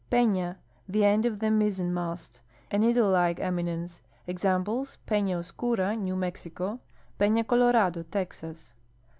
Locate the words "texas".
8.09-8.73